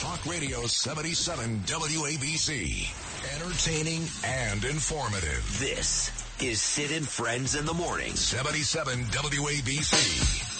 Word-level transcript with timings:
Talk 0.00 0.26
Radio 0.26 0.66
77 0.66 1.60
WABC. 1.60 2.88
Entertaining 3.34 4.06
and 4.24 4.64
informative. 4.64 5.58
This 5.58 6.10
is 6.40 6.60
Sid 6.60 6.92
and 6.92 7.08
Friends 7.08 7.54
in 7.54 7.64
the 7.64 7.74
Morning. 7.74 8.14
77 8.14 9.04
WABC. 9.04 10.55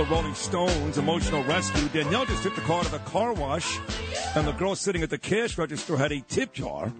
The 0.00 0.06
Rolling 0.06 0.32
Stones 0.32 0.96
emotional 0.96 1.44
rescue. 1.44 1.86
Danielle 1.88 2.24
just 2.24 2.42
took 2.42 2.54
the 2.54 2.62
car 2.62 2.82
to 2.82 2.90
the 2.90 3.00
car 3.00 3.34
wash, 3.34 3.78
and 4.34 4.46
the 4.46 4.52
girl 4.52 4.74
sitting 4.74 5.02
at 5.02 5.10
the 5.10 5.18
cash 5.18 5.58
register 5.58 5.94
had 5.94 6.10
a 6.10 6.22
tip 6.22 6.54
jar. 6.54 6.90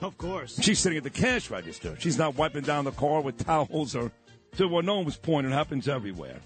Of 0.00 0.16
course. 0.18 0.60
She's 0.62 0.78
sitting 0.78 0.96
at 0.96 1.02
the 1.02 1.10
cash 1.10 1.50
register. 1.50 1.96
She's 1.98 2.16
not 2.16 2.36
wiping 2.36 2.62
down 2.62 2.84
the 2.84 2.92
car 2.92 3.22
with 3.22 3.44
towels 3.44 3.96
or 3.96 4.12
to 4.56 4.68
where 4.68 4.84
no 4.84 4.94
one 4.94 5.04
was 5.04 5.16
pointing. 5.16 5.50
It 5.50 5.56
happens 5.56 5.88
everywhere. 5.88 6.36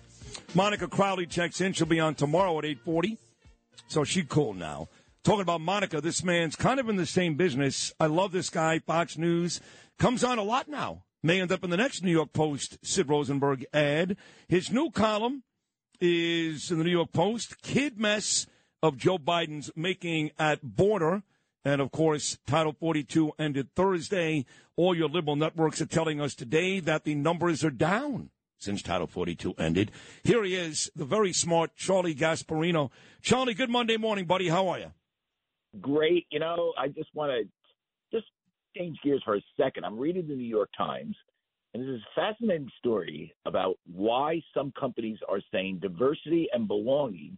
Monica 0.54 0.88
Crowley 0.88 1.26
checks 1.26 1.60
in. 1.60 1.74
She'll 1.74 1.86
be 1.86 2.00
on 2.00 2.14
tomorrow 2.14 2.58
at 2.58 2.64
840. 2.64 3.18
So 3.88 4.02
she 4.02 4.22
cool 4.22 4.54
now. 4.54 4.88
Talking 5.24 5.42
about 5.42 5.60
Monica, 5.60 6.00
this 6.00 6.24
man's 6.24 6.56
kind 6.56 6.80
of 6.80 6.88
in 6.88 6.96
the 6.96 7.04
same 7.04 7.34
business. 7.34 7.92
I 8.00 8.06
love 8.06 8.32
this 8.32 8.48
guy. 8.48 8.78
Fox 8.78 9.18
News 9.18 9.60
comes 9.98 10.24
on 10.24 10.38
a 10.38 10.42
lot 10.42 10.68
now. 10.68 11.02
May 11.22 11.42
end 11.42 11.52
up 11.52 11.64
in 11.64 11.68
the 11.70 11.76
next 11.76 12.02
New 12.02 12.12
York 12.12 12.32
Post 12.32 12.78
Sid 12.82 13.10
Rosenberg 13.10 13.66
ad. 13.74 14.16
His 14.48 14.70
new 14.70 14.90
column 14.90 15.42
is 16.00 16.70
in 16.70 16.78
the 16.78 16.84
New 16.84 16.90
York 16.90 17.12
Post. 17.12 17.62
Kid 17.62 17.98
mess 17.98 18.46
of 18.82 18.96
Joe 18.96 19.18
Biden's 19.18 19.70
making 19.74 20.30
at 20.38 20.62
border. 20.62 21.22
And 21.64 21.80
of 21.80 21.90
course, 21.90 22.38
Title 22.46 22.72
42 22.72 23.32
ended 23.38 23.74
Thursday. 23.74 24.46
All 24.76 24.94
your 24.94 25.08
liberal 25.08 25.36
networks 25.36 25.80
are 25.80 25.86
telling 25.86 26.20
us 26.20 26.34
today 26.34 26.80
that 26.80 27.04
the 27.04 27.14
numbers 27.14 27.64
are 27.64 27.70
down 27.70 28.30
since 28.58 28.82
Title 28.82 29.06
42 29.06 29.54
ended. 29.58 29.90
Here 30.24 30.44
he 30.44 30.54
is, 30.54 30.90
the 30.94 31.04
very 31.04 31.32
smart 31.32 31.76
Charlie 31.76 32.14
Gasparino. 32.14 32.90
Charlie, 33.22 33.54
good 33.54 33.70
Monday 33.70 33.96
morning, 33.96 34.24
buddy. 34.24 34.48
How 34.48 34.68
are 34.68 34.78
you? 34.78 34.92
Great. 35.80 36.26
You 36.30 36.40
know, 36.40 36.72
I 36.78 36.88
just 36.88 37.08
want 37.14 37.32
to 37.32 38.16
just 38.16 38.26
change 38.76 38.98
gears 39.02 39.22
for 39.24 39.36
a 39.36 39.40
second. 39.60 39.84
I'm 39.84 39.98
reading 39.98 40.26
the 40.26 40.34
New 40.34 40.48
York 40.48 40.70
Times, 40.76 41.16
and 41.74 41.82
this 41.82 41.96
is 41.96 42.00
a 42.00 42.20
fascinating 42.20 42.70
story 42.78 43.34
about 43.44 43.76
why 43.92 44.42
some 44.54 44.72
companies 44.78 45.18
are 45.28 45.40
saying 45.52 45.80
diversity 45.80 46.48
and 46.52 46.66
belonging 46.66 47.36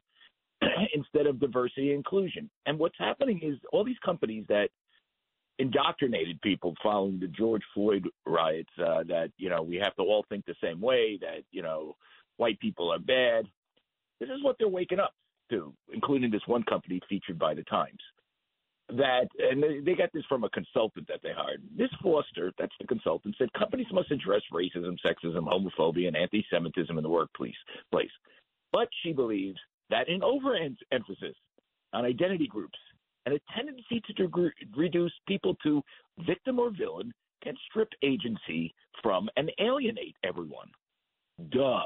instead 0.94 1.26
of 1.26 1.40
diversity 1.40 1.88
and 1.88 1.98
inclusion. 1.98 2.48
And 2.66 2.78
what's 2.78 2.98
happening 2.98 3.40
is 3.42 3.58
all 3.72 3.84
these 3.84 3.98
companies 4.04 4.44
that 4.48 4.68
indoctrinated 5.58 6.40
people 6.42 6.74
following 6.82 7.18
the 7.18 7.26
George 7.26 7.62
Floyd 7.74 8.08
riots 8.24 8.70
uh, 8.78 9.02
that, 9.08 9.30
you 9.36 9.50
know, 9.50 9.62
we 9.62 9.76
have 9.76 9.94
to 9.96 10.02
all 10.02 10.24
think 10.28 10.46
the 10.46 10.54
same 10.62 10.80
way, 10.80 11.18
that, 11.20 11.42
you 11.50 11.62
know, 11.62 11.96
white 12.36 12.58
people 12.60 12.90
are 12.92 12.98
bad. 12.98 13.46
This 14.20 14.30
is 14.30 14.42
what 14.42 14.56
they're 14.58 14.68
waking 14.68 15.00
up 15.00 15.12
to, 15.50 15.74
including 15.92 16.30
this 16.30 16.46
one 16.46 16.62
company 16.62 17.00
featured 17.08 17.38
by 17.38 17.54
the 17.54 17.64
Times 17.64 18.00
that, 18.96 19.28
and 19.38 19.62
they, 19.62 19.80
they 19.80 19.94
got 19.94 20.12
this 20.12 20.24
from 20.28 20.44
a 20.44 20.50
consultant 20.50 21.08
that 21.08 21.20
they 21.22 21.30
hired. 21.36 21.62
This 21.76 21.90
Foster, 22.02 22.52
that's 22.58 22.74
the 22.80 22.86
consultant, 22.86 23.34
said 23.38 23.52
companies 23.52 23.86
must 23.92 24.10
address 24.10 24.42
racism, 24.52 24.96
sexism, 25.04 25.46
homophobia, 25.46 26.08
and 26.08 26.16
anti-Semitism 26.16 26.96
in 26.96 27.02
the 27.02 27.08
workplace. 27.10 27.54
Place, 27.90 28.10
but 28.72 28.88
she 29.02 29.12
believes 29.12 29.58
that 29.90 30.08
an 30.08 30.22
overemphasis 30.22 31.36
on 31.92 32.04
identity 32.04 32.46
groups 32.46 32.78
and 33.26 33.34
a 33.34 33.40
tendency 33.56 34.02
to 34.16 34.50
reduce 34.76 35.12
people 35.26 35.54
to 35.62 35.82
victim 36.26 36.58
or 36.58 36.70
villain 36.70 37.12
can 37.42 37.54
strip 37.68 37.88
agency 38.02 38.74
from 39.02 39.28
and 39.36 39.50
alienate 39.60 40.16
everyone. 40.24 40.68
Duh. 41.50 41.82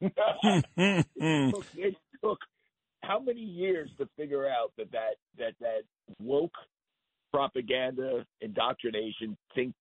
it, 0.00 1.54
took, 1.54 1.66
it 1.76 1.94
took 2.22 2.38
how 3.02 3.18
many 3.18 3.40
years 3.40 3.90
to 3.98 4.08
figure 4.16 4.46
out 4.46 4.72
that 4.78 4.90
that 4.92 5.16
that, 5.38 5.54
that 5.60 5.82
woke 6.20 6.52
propaganda, 7.32 8.24
indoctrination, 8.40 9.36
think 9.54 9.74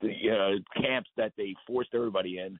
the 0.00 0.08
uh, 0.30 0.80
camps 0.80 1.08
that 1.16 1.32
they 1.36 1.54
forced 1.66 1.90
everybody 1.94 2.38
in 2.38 2.58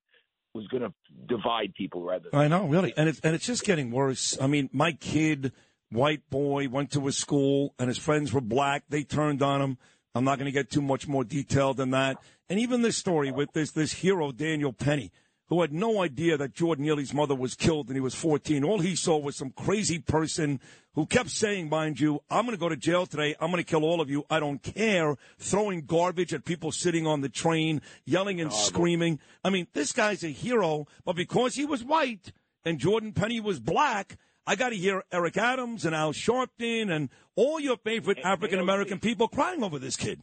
was 0.54 0.66
going 0.68 0.82
to 0.82 0.92
divide 1.26 1.74
people 1.74 2.02
rather. 2.02 2.28
Than 2.30 2.40
I 2.40 2.48
know, 2.48 2.66
really, 2.66 2.94
and 2.96 3.08
it's 3.08 3.20
and 3.20 3.34
it's 3.34 3.46
just 3.46 3.64
getting 3.64 3.90
worse. 3.90 4.38
I 4.40 4.46
mean, 4.46 4.70
my 4.72 4.92
kid, 4.92 5.52
white 5.90 6.28
boy, 6.30 6.68
went 6.68 6.92
to 6.92 7.06
a 7.08 7.12
school, 7.12 7.74
and 7.78 7.88
his 7.88 7.98
friends 7.98 8.32
were 8.32 8.40
black. 8.40 8.84
They 8.88 9.02
turned 9.02 9.42
on 9.42 9.60
him. 9.60 9.78
I'm 10.14 10.24
not 10.24 10.38
going 10.38 10.46
to 10.46 10.52
get 10.52 10.70
too 10.70 10.82
much 10.82 11.06
more 11.06 11.22
detail 11.22 11.74
than 11.74 11.90
that. 11.90 12.16
And 12.48 12.58
even 12.58 12.82
this 12.82 12.96
story 12.96 13.30
with 13.30 13.52
this 13.52 13.72
this 13.72 13.92
hero 13.92 14.32
Daniel 14.32 14.72
Penny 14.72 15.12
who 15.48 15.62
had 15.62 15.72
no 15.72 16.02
idea 16.02 16.36
that 16.36 16.54
Jordan 16.54 16.84
Neely's 16.84 17.14
mother 17.14 17.34
was 17.34 17.54
killed 17.54 17.88
when 17.88 17.96
he 17.96 18.00
was 18.00 18.14
14. 18.14 18.64
All 18.64 18.80
he 18.80 18.94
saw 18.94 19.16
was 19.16 19.36
some 19.36 19.50
crazy 19.50 19.98
person 19.98 20.60
who 20.94 21.06
kept 21.06 21.30
saying, 21.30 21.68
mind 21.68 22.00
you, 22.00 22.20
I'm 22.30 22.44
going 22.44 22.56
to 22.56 22.60
go 22.60 22.68
to 22.68 22.76
jail 22.76 23.06
today. 23.06 23.34
I'm 23.40 23.50
going 23.50 23.62
to 23.62 23.68
kill 23.68 23.84
all 23.84 24.00
of 24.00 24.10
you. 24.10 24.24
I 24.28 24.40
don't 24.40 24.62
care. 24.62 25.16
Throwing 25.38 25.82
garbage 25.82 26.34
at 26.34 26.44
people 26.44 26.72
sitting 26.72 27.06
on 27.06 27.20
the 27.20 27.28
train, 27.28 27.80
yelling 28.04 28.40
and 28.40 28.52
screaming. 28.52 29.20
I 29.42 29.50
mean, 29.50 29.68
this 29.72 29.92
guy's 29.92 30.22
a 30.22 30.28
hero, 30.28 30.86
but 31.04 31.16
because 31.16 31.54
he 31.54 31.64
was 31.64 31.82
white 31.82 32.32
and 32.64 32.78
Jordan 32.78 33.12
Penny 33.12 33.40
was 33.40 33.58
black, 33.58 34.18
I 34.46 34.56
got 34.56 34.70
to 34.70 34.76
hear 34.76 35.02
Eric 35.12 35.36
Adams 35.36 35.84
and 35.84 35.94
Al 35.94 36.12
Sharpton 36.12 36.90
and 36.90 37.10
all 37.36 37.60
your 37.60 37.76
favorite 37.76 38.18
African 38.24 38.58
American 38.58 38.98
people 38.98 39.28
crying 39.28 39.62
over 39.62 39.78
this 39.78 39.96
kid. 39.96 40.22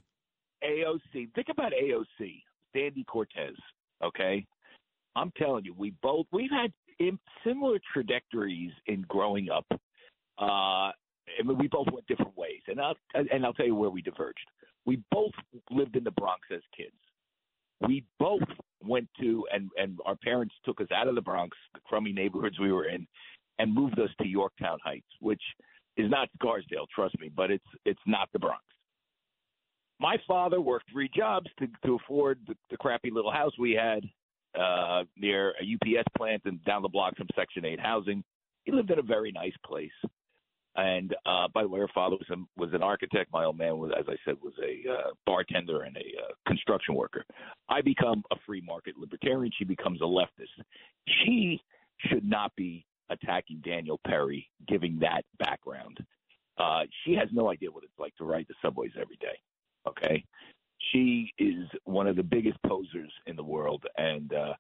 AOC. 0.63 1.33
Think 1.33 1.47
about 1.49 1.71
AOC, 1.71 2.41
Sandy 2.73 3.03
Cortez. 3.03 3.55
Okay, 4.03 4.45
I'm 5.15 5.31
telling 5.37 5.65
you, 5.65 5.73
we 5.77 5.93
both 6.01 6.25
we've 6.31 6.51
had 6.51 6.71
similar 7.45 7.79
trajectories 7.93 8.71
in 8.87 9.03
growing 9.07 9.49
up. 9.49 9.65
Uh, 10.39 10.91
I 11.39 11.43
mean, 11.43 11.57
we 11.57 11.67
both 11.67 11.87
went 11.91 12.05
different 12.07 12.37
ways, 12.37 12.61
and 12.67 12.79
I'll 12.79 12.95
and 13.13 13.45
I'll 13.45 13.53
tell 13.53 13.65
you 13.65 13.75
where 13.75 13.89
we 13.89 14.01
diverged. 14.01 14.47
We 14.85 15.01
both 15.11 15.31
lived 15.71 15.95
in 15.95 16.03
the 16.03 16.11
Bronx 16.11 16.41
as 16.53 16.61
kids. 16.75 16.95
We 17.81 18.05
both 18.19 18.41
went 18.83 19.09
to 19.19 19.45
and 19.51 19.69
and 19.77 19.99
our 20.05 20.15
parents 20.17 20.53
took 20.65 20.81
us 20.81 20.87
out 20.93 21.07
of 21.07 21.15
the 21.15 21.21
Bronx, 21.21 21.57
the 21.73 21.79
crummy 21.85 22.13
neighborhoods 22.13 22.59
we 22.59 22.71
were 22.71 22.87
in, 22.87 23.07
and 23.59 23.73
moved 23.73 23.99
us 23.99 24.09
to 24.21 24.27
Yorktown 24.27 24.77
Heights, 24.83 25.07
which 25.19 25.41
is 25.97 26.09
not 26.09 26.29
Scarsdale, 26.35 26.85
trust 26.93 27.17
me, 27.19 27.29
but 27.35 27.51
it's 27.51 27.65
it's 27.85 27.99
not 28.05 28.29
the 28.33 28.39
Bronx. 28.39 28.63
My 29.99 30.17
father 30.27 30.59
worked 30.59 30.91
three 30.91 31.09
jobs 31.15 31.49
to 31.59 31.67
to 31.85 31.95
afford 31.95 32.39
the, 32.47 32.55
the 32.69 32.77
crappy 32.77 33.09
little 33.11 33.31
house 33.31 33.53
we 33.57 33.71
had 33.71 34.03
uh, 34.59 35.03
near 35.17 35.51
a 35.51 35.63
UPS 35.63 36.07
plant 36.17 36.41
and 36.45 36.63
down 36.65 36.81
the 36.81 36.89
block 36.89 37.15
from 37.17 37.27
Section 37.35 37.65
8 37.65 37.79
housing. 37.79 38.23
He 38.63 38.71
lived 38.71 38.91
in 38.91 38.99
a 38.99 39.03
very 39.03 39.31
nice 39.31 39.53
place. 39.65 39.91
And 40.75 41.15
uh, 41.25 41.47
by 41.53 41.63
the 41.63 41.69
way, 41.69 41.79
her 41.79 41.89
father 41.93 42.17
was, 42.17 42.29
a, 42.29 42.59
was 42.59 42.73
an 42.73 42.83
architect. 42.83 43.31
My 43.31 43.45
old 43.45 43.57
man 43.57 43.77
was, 43.77 43.91
as 43.97 44.05
I 44.09 44.15
said, 44.25 44.35
was 44.43 44.53
a 44.61 44.91
uh, 44.91 45.11
bartender 45.25 45.83
and 45.83 45.95
a 45.95 45.99
uh, 45.99 46.33
construction 46.47 46.95
worker. 46.95 47.23
I 47.69 47.81
become 47.81 48.23
a 48.31 48.35
free 48.45 48.61
market 48.65 48.97
libertarian. 48.97 49.51
She 49.57 49.63
becomes 49.63 50.01
a 50.01 50.05
leftist. 50.05 50.63
She 51.07 51.61
should 51.99 52.25
not 52.25 52.53
be 52.57 52.85
attacking 53.09 53.61
Daniel 53.63 54.01
Perry, 54.05 54.49
giving 54.67 54.99
that 54.99 55.21
background. 55.39 55.99
Uh, 56.57 56.81
she 57.03 57.13
has 57.13 57.29
no 57.31 57.49
idea 57.49 57.71
what 57.71 57.83
it's 57.83 57.99
like 57.99 58.15
to 58.17 58.25
ride 58.25 58.45
the 58.49 58.55
subways 58.61 58.91
every 58.99 59.17
day. 59.17 59.39
Okay, 59.87 60.25
she 60.95 61.33
is 61.37 61.67
one 61.83 62.07
of 62.07 62.15
the 62.15 62.23
biggest 62.23 62.57
posers 62.65 63.11
in 63.27 63.35
the 63.35 63.43
world, 63.43 63.83
and 63.97 64.33
uh, 64.33 64.53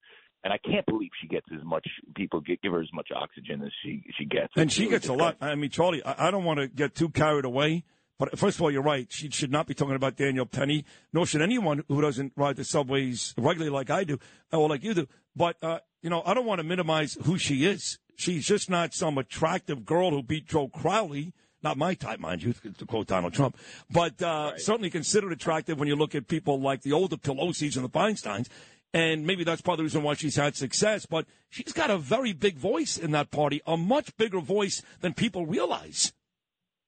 and 0.43 0.53
I 0.53 0.57
can't 0.57 0.85
believe 0.85 1.09
she 1.21 1.27
gets 1.27 1.47
as 1.53 1.63
much 1.63 1.87
people 2.15 2.41
give, 2.41 2.61
give 2.61 2.71
her 2.71 2.81
as 2.81 2.93
much 2.93 3.09
oxygen 3.15 3.61
as 3.63 3.71
she 3.83 4.03
she 4.17 4.25
gets. 4.25 4.53
And 4.55 4.65
It's 4.65 4.73
she 4.73 4.83
really 4.83 4.91
gets 4.91 5.07
a 5.07 5.13
lot. 5.13 5.37
I 5.41 5.55
mean, 5.55 5.69
Charlie, 5.69 6.03
I, 6.03 6.27
I 6.27 6.31
don't 6.31 6.43
want 6.43 6.59
to 6.59 6.67
get 6.67 6.95
too 6.95 7.09
carried 7.09 7.45
away. 7.45 7.83
But 8.17 8.39
first 8.39 8.57
of 8.57 8.61
all, 8.61 8.71
you're 8.71 8.81
right. 8.81 9.07
She 9.09 9.29
should 9.29 9.51
not 9.51 9.67
be 9.67 9.73
talking 9.73 9.95
about 9.95 10.15
Daniel 10.15 10.45
Penny, 10.45 10.85
nor 11.11 11.25
should 11.25 11.41
anyone 11.41 11.83
who 11.89 12.01
doesn't 12.01 12.31
ride 12.37 12.55
the 12.55 12.63
subways 12.63 13.33
regularly 13.37 13.69
like 13.69 13.89
I 13.89 14.05
do, 14.05 14.19
or 14.53 14.69
like 14.69 14.83
you 14.83 14.93
do. 14.93 15.07
But, 15.35 15.57
uh, 15.61 15.79
you 16.01 16.09
know, 16.09 16.23
I 16.25 16.33
don't 16.33 16.45
want 16.45 16.59
to 16.59 16.63
minimize 16.63 17.17
who 17.25 17.37
she 17.37 17.65
is. 17.65 17.99
She's 18.15 18.45
just 18.45 18.69
not 18.69 18.93
some 18.93 19.17
attractive 19.17 19.83
girl 19.83 20.11
who 20.11 20.23
beat 20.23 20.47
Joe 20.47 20.69
Crowley. 20.69 21.33
Not 21.65 21.77
my 21.79 21.95
type, 21.95 22.19
mind 22.19 22.43
you, 22.43 22.53
to 22.53 22.85
quote 22.85 23.07
Donald 23.07 23.33
Trump. 23.33 23.57
But 23.89 24.21
uh, 24.21 24.55
certainly 24.57 24.91
considered 24.91 25.31
attractive 25.31 25.79
when 25.79 25.87
you 25.87 25.95
look 25.95 26.13
at 26.13 26.27
people 26.27 26.61
like 26.61 26.83
the 26.83 26.93
older 26.93 27.17
Pelosi's 27.17 27.75
and 27.75 27.83
the 27.83 27.89
Feinsteins. 27.89 28.49
And 28.93 29.25
maybe 29.25 29.43
that's 29.43 29.63
part 29.63 29.73
of 29.73 29.77
the 29.79 29.83
reason 29.85 30.03
why 30.03 30.13
she's 30.13 30.35
had 30.35 30.55
success. 30.55 31.07
But 31.07 31.25
she's 31.49 31.73
got 31.73 31.89
a 31.89 31.97
very 31.97 32.33
big 32.33 32.57
voice 32.57 32.97
in 32.97 33.09
that 33.11 33.31
party, 33.31 33.63
a 33.65 33.77
much 33.77 34.15
bigger 34.15 34.41
voice 34.41 34.83
than 35.01 35.15
people 35.15 35.47
realize. 35.47 36.13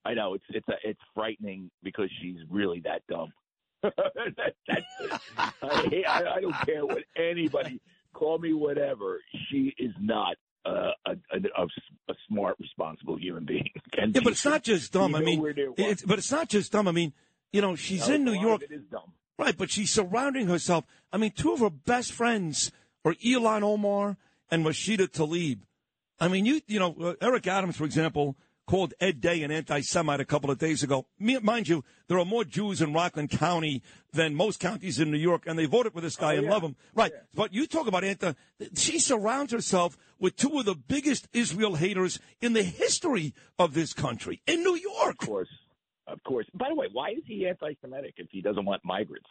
I 0.06 0.14
know 0.14 0.36
it's 0.36 0.46
it's 0.50 0.68
a, 0.68 0.76
it's 0.84 1.02
frightening 1.16 1.72
because 1.82 2.12
she's 2.22 2.38
really 2.48 2.82
that 2.82 3.02
dumb. 3.10 3.34
that, 3.82 4.54
that's, 4.68 4.86
I, 5.64 6.04
I, 6.08 6.36
I 6.36 6.40
don't 6.40 6.54
care 6.68 6.86
what 6.86 7.04
anybody 7.16 7.82
call 8.14 8.38
me 8.38 8.54
whatever. 8.54 9.22
She 9.50 9.74
is 9.80 9.92
not 10.00 10.38
uh, 10.68 10.92
a, 11.06 11.12
a, 11.12 11.64
a, 11.64 11.66
a 12.10 12.14
smart, 12.28 12.56
responsible 12.60 13.18
human 13.18 13.46
being. 13.46 13.70
Yeah, 13.98 14.22
but 14.24 14.34
it's 14.34 14.46
not 14.46 14.64
just 14.64 14.92
dumb. 14.94 15.16
I 15.16 15.22
mean, 15.22 15.38
nowhere 15.40 15.54
near 15.54 15.72
one. 15.72 15.76
it's, 15.90 16.02
but 16.04 16.20
it's 16.20 16.32
not 16.32 16.50
just 16.50 16.72
dumb. 16.72 16.88
I 16.88 16.92
mean, 16.92 17.14
you 17.52 17.62
know, 17.62 17.76
she's 17.76 18.08
No, 18.08 18.16
in 18.16 18.26
New 18.26 18.34
York, 18.40 18.62
It 18.64 18.72
is 18.72 18.84
dumb. 18.92 19.14
right? 19.40 19.58
But 19.58 19.72
she's 19.72 19.92
surrounding 19.92 20.48
herself. 20.48 20.86
I 21.12 21.18
mean, 21.18 21.32
two 21.32 21.54
of 21.54 21.60
her 21.62 21.70
best 21.72 22.12
friends 22.12 22.72
are 23.06 23.14
Ilhan 23.16 23.64
Omar 23.64 24.18
and 24.52 24.66
Rashida 24.66 25.08
Tlaib. 25.08 25.60
I 26.20 26.28
mean, 26.28 26.46
you 26.46 26.62
you 26.68 26.80
know, 26.80 26.96
uh, 27.02 27.14
Eric 27.22 27.48
Adams, 27.48 27.76
for 27.78 27.86
example, 27.86 28.36
called 28.68 28.94
Ed 29.00 29.22
Day 29.22 29.42
an 29.42 29.52
anti-Semite 29.52 30.20
a 30.20 30.26
couple 30.26 30.52
of 30.52 30.60
days 30.60 30.84
ago. 30.84 31.08
Mind 31.20 31.68
you, 31.68 31.84
there 32.08 32.20
are 32.20 32.26
more 32.26 32.44
Jews 32.44 32.82
in 32.82 32.94
Rockland 32.94 33.32
County 33.32 33.82
than 34.14 34.36
most 34.36 34.60
counties 34.60 35.00
in 35.00 35.10
New 35.10 35.18
York, 35.18 35.44
and 35.48 35.58
they 35.58 35.66
voted 35.66 35.94
for 35.94 36.02
this 36.02 36.16
guy 36.16 36.36
oh, 36.36 36.38
and 36.38 36.44
yeah. 36.46 36.52
love 36.52 36.64
him. 36.64 36.76
Right. 36.94 37.12
But 37.34 37.54
you 37.54 37.66
talk 37.66 37.88
about 37.88 38.04
anti. 38.04 38.34
She 38.76 39.00
surrounds 39.00 39.52
herself 39.52 39.98
with 40.20 40.36
two 40.36 40.60
of 40.60 40.66
the 40.66 40.76
biggest 40.76 41.28
Israel 41.34 41.76
haters 41.76 42.20
in 42.42 42.54
the 42.54 42.64
history 42.64 43.34
of 43.58 43.74
this 43.74 43.94
country 43.94 44.42
in 44.46 44.64
New 44.64 44.76
York. 44.76 45.22
Of 45.22 45.28
course. 45.28 45.50
Of 46.08 46.24
course. 46.24 46.46
By 46.54 46.70
the 46.70 46.76
way, 46.76 46.88
why 46.94 47.10
is 47.10 47.24
he 47.26 47.46
anti-Semitic 47.48 48.14
if 48.18 48.28
he 48.32 48.42
doesn't 48.42 48.64
want 48.64 48.82
migrants? 48.86 49.28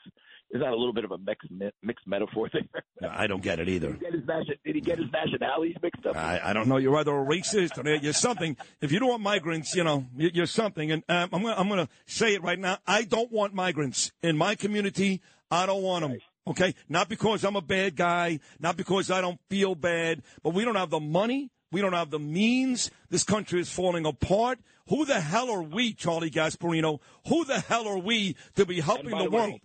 Is 0.51 0.61
that 0.61 0.69
a 0.71 0.77
little 0.77 0.93
bit 0.93 1.05
of 1.05 1.11
a 1.11 1.17
mixed 1.19 1.49
mixed 1.83 2.07
metaphor 2.07 2.51
there? 2.53 3.11
I 3.11 3.27
don't 3.27 3.43
get 3.43 3.59
it 3.61 3.69
either. 3.69 3.93
Did 3.93 3.97
he 3.99 4.05
get 4.05 4.13
his, 4.15 4.27
nation- 4.29 4.55
did 4.65 4.75
he 4.75 4.81
get 4.83 4.99
his 4.99 5.07
nationalities 5.11 5.77
mixed 5.83 6.05
up? 6.05 6.17
I, 6.17 6.39
I 6.45 6.53
don't 6.53 6.69
know. 6.69 6.77
You're 6.77 6.97
either 6.99 7.13
a 7.19 7.25
racist 7.25 7.83
or 7.83 7.89
you're 7.97 8.13
something. 8.13 8.57
If 8.83 8.93
you 8.93 8.99
don't 8.99 9.09
want 9.09 9.23
migrants, 9.23 9.75
you 9.75 9.85
know, 9.85 10.07
you- 10.17 10.31
you're 10.35 10.47
something. 10.47 10.93
And 10.93 11.03
um, 11.09 11.31
I'm 11.33 11.43
gonna, 11.43 11.55
I'm 11.57 11.69
going 11.69 11.87
to 11.87 11.93
say 12.07 12.35
it 12.35 12.43
right 12.43 12.59
now. 12.59 12.79
I 12.87 13.03
don't 13.05 13.33
want 13.33 13.55
migrants 13.55 14.13
in 14.23 14.37
my 14.37 14.55
community. 14.55 15.23
I 15.51 15.65
don't 15.67 15.83
want 15.83 16.07
them. 16.07 16.19
Okay, 16.49 16.75
not 16.89 17.09
because 17.09 17.43
I'm 17.43 17.57
a 17.57 17.63
bad 17.63 17.97
guy, 17.97 18.39
not 18.61 18.77
because 18.77 19.11
I 19.11 19.21
don't 19.21 19.41
feel 19.51 19.75
bad, 19.75 20.23
but 20.45 20.55
we 20.55 20.65
don't 20.65 20.77
have 20.77 20.91
the 20.91 21.01
money. 21.01 21.51
We 21.73 21.81
don't 21.81 21.93
have 21.93 22.11
the 22.11 22.19
means. 22.19 22.91
This 23.11 23.25
country 23.25 23.61
is 23.61 23.71
falling 23.71 24.07
apart. 24.07 24.59
Who 24.89 25.05
the 25.05 25.21
hell 25.21 25.51
are 25.51 25.63
we, 25.63 25.93
Charlie 25.93 26.31
Gasparino? 26.31 27.01
Who 27.29 27.45
the 27.45 27.61
hell 27.61 27.89
are 27.89 27.99
we 27.99 28.37
to 28.55 28.65
be 28.65 28.81
helping 28.81 29.17
the 29.17 29.25
the 29.25 29.31
way, 29.31 29.31
world? 29.31 29.61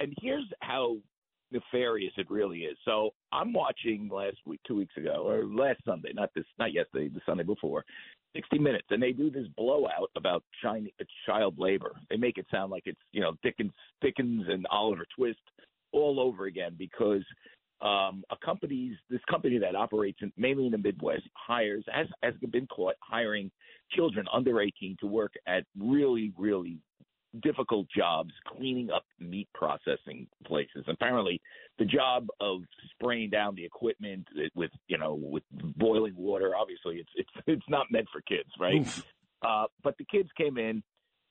and 0.00 0.14
here's 0.20 0.44
how 0.60 0.98
nefarious 1.50 2.12
it 2.18 2.30
really 2.30 2.60
is. 2.60 2.76
So 2.84 3.10
I'm 3.32 3.52
watching 3.52 4.10
last 4.12 4.36
week, 4.44 4.60
two 4.66 4.76
weeks 4.76 4.96
ago, 4.96 5.24
or 5.26 5.46
last 5.46 5.80
Sunday, 5.86 6.10
not 6.14 6.30
this, 6.34 6.44
not 6.58 6.72
yesterday, 6.72 7.08
the 7.08 7.20
Sunday 7.24 7.44
before, 7.44 7.84
60 8.34 8.58
Minutes, 8.58 8.88
and 8.90 9.02
they 9.02 9.12
do 9.12 9.30
this 9.30 9.46
blowout 9.56 10.10
about 10.16 10.44
China, 10.62 10.88
uh, 11.00 11.04
child 11.24 11.54
labor. 11.58 11.92
They 12.10 12.16
make 12.16 12.36
it 12.36 12.46
sound 12.50 12.70
like 12.70 12.82
it's 12.84 13.00
you 13.12 13.22
know 13.22 13.32
Dickens, 13.42 13.72
Dickens 14.02 14.44
and 14.48 14.66
Oliver 14.70 15.06
Twist 15.16 15.38
all 15.92 16.20
over 16.20 16.44
again 16.44 16.74
because 16.78 17.24
um, 17.80 18.24
a 18.30 18.36
company's 18.44 18.96
this 19.10 19.20
company 19.30 19.58
that 19.58 19.74
operates 19.74 20.18
in, 20.22 20.32
mainly 20.36 20.66
in 20.66 20.72
the 20.72 20.78
Midwest 20.78 21.24
hires 21.34 21.84
has 21.92 22.06
has 22.22 22.34
been 22.50 22.66
caught 22.66 22.94
hiring 23.00 23.50
children 23.92 24.26
under 24.32 24.60
18 24.60 24.96
to 25.00 25.06
work 25.06 25.32
at 25.46 25.64
really 25.78 26.32
really 26.38 26.78
difficult 27.42 27.86
jobs 27.94 28.32
cleaning 28.46 28.90
up 28.90 29.04
meat 29.20 29.48
processing 29.52 30.26
places. 30.46 30.84
Apparently, 30.88 31.40
the 31.78 31.84
job 31.84 32.28
of 32.40 32.60
spraying 32.92 33.30
down 33.30 33.54
the 33.54 33.64
equipment 33.64 34.26
with 34.54 34.70
you 34.88 34.98
know 34.98 35.14
with 35.14 35.42
boiling 35.76 36.14
water. 36.16 36.52
Obviously, 36.56 36.96
it's 36.96 37.10
it's 37.14 37.44
it's 37.46 37.68
not 37.68 37.86
meant 37.90 38.08
for 38.12 38.22
kids, 38.22 38.50
right? 38.58 38.86
Uh, 39.42 39.66
but 39.84 39.96
the 39.98 40.04
kids 40.10 40.30
came 40.38 40.56
in 40.56 40.82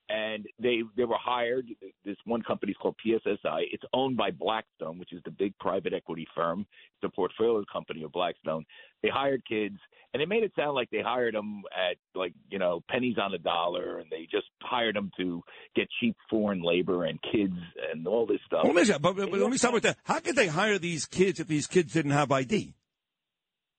and 0.10 0.46
they 0.60 0.82
they 0.96 1.06
were 1.06 1.18
hired. 1.20 1.68
This 2.04 2.18
one 2.26 2.42
company 2.44 2.72
is 2.72 2.78
called 2.80 2.96
PSSI. 3.06 3.64
It's 3.72 3.84
owned 3.94 4.18
by 4.18 4.32
Blackstone, 4.32 4.98
which 5.00 5.14
is 5.14 5.22
the 5.26 5.32
big 5.32 5.58
private 5.60 5.94
equity 5.94 6.28
firm. 6.36 6.62
It's 7.02 7.12
a 7.12 7.16
portfolio 7.16 7.64
company 7.72 8.04
of 8.04 8.12
Blackstone. 8.12 8.66
They 9.02 9.10
hired 9.10 9.44
kids, 9.48 9.78
and 10.14 10.22
they 10.22 10.26
made 10.26 10.44
it 10.44 10.52
sound 10.56 10.76
like 10.76 10.90
they 10.92 11.02
hired 11.02 11.34
them 11.34 11.64
at 11.76 11.98
like 12.14 12.34
you 12.50 12.60
know 12.60 12.84
pennies 12.90 13.18
on 13.22 13.34
a 13.34 13.40
dollar, 13.40 14.00
and 14.00 14.10
they 14.12 14.28
just 14.32 14.48
hired 14.62 14.96
them 14.96 15.12
to 15.18 15.42
get 15.76 15.88
cheap 16.00 16.16
foreign 16.30 16.62
labor 16.62 17.06
and 17.06 17.20
kids 17.32 17.56
and 17.92 18.08
all 18.08 18.26
this 18.28 18.40
stuff. 18.46 18.64
Well, 18.64 18.74
let 18.74 18.82
me, 18.82 18.86
say- 18.94 18.98
but, 19.00 19.16
but 19.16 19.32
let 19.34 19.50
me 19.50 19.58
start 19.58 19.74
with 19.74 19.84
that. 19.84 19.98
How 20.04 20.20
could 20.20 20.36
they 20.36 20.48
hire 20.48 20.78
these 20.78 21.06
kids 21.06 21.40
if 21.40 21.48
these 21.48 21.68
kids 21.68 21.94
didn't 21.94 22.12
have 22.12 22.32
ID? 22.32 22.76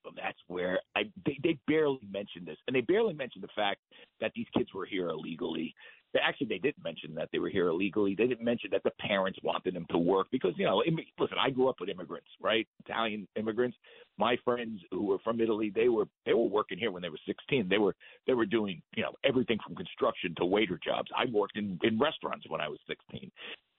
Well, 0.04 0.14
that's 0.16 0.38
where 0.46 0.78
I 0.96 1.02
they, 1.24 1.38
they 1.42 1.58
barely 1.66 1.98
mentioned 2.08 2.46
this, 2.46 2.58
and 2.66 2.76
they 2.76 2.80
barely 2.80 3.12
mentioned 3.14 3.42
the 3.42 3.48
fact 3.56 3.80
that 4.20 4.30
these 4.36 4.46
kids 4.56 4.72
were 4.72 4.86
here 4.86 5.08
illegally. 5.08 5.74
They, 6.12 6.20
actually, 6.20 6.46
they 6.46 6.58
didn't 6.58 6.82
mention 6.82 7.14
that 7.14 7.28
they 7.32 7.38
were 7.38 7.48
here 7.48 7.68
illegally. 7.68 8.14
They 8.16 8.26
didn't 8.26 8.44
mention 8.44 8.70
that 8.72 8.82
the 8.84 8.92
parents 9.00 9.38
wanted 9.42 9.74
them 9.74 9.86
to 9.90 9.98
work 9.98 10.28
because 10.30 10.52
you 10.56 10.64
know, 10.64 10.82
immi- 10.88 11.06
listen, 11.18 11.36
I 11.38 11.50
grew 11.50 11.68
up 11.68 11.76
with 11.80 11.88
immigrants, 11.88 12.28
right? 12.40 12.66
Italian 12.84 13.26
immigrants. 13.36 13.76
My 14.18 14.36
friends 14.44 14.80
who 14.90 15.04
were 15.04 15.18
from 15.22 15.40
Italy, 15.40 15.70
they 15.74 15.88
were 15.88 16.06
they 16.24 16.32
were 16.32 16.48
working 16.48 16.78
here 16.78 16.90
when 16.90 17.02
they 17.02 17.10
were 17.10 17.18
16. 17.26 17.68
They 17.68 17.78
were 17.78 17.94
they 18.26 18.34
were 18.34 18.46
doing 18.46 18.80
you 18.96 19.02
know 19.02 19.12
everything 19.24 19.58
from 19.64 19.76
construction 19.76 20.34
to 20.38 20.44
waiter 20.44 20.78
jobs. 20.82 21.10
I 21.16 21.26
worked 21.30 21.58
in 21.58 21.78
in 21.82 21.98
restaurants 21.98 22.46
when 22.48 22.60
I 22.60 22.68
was 22.68 22.78
16. 22.88 23.30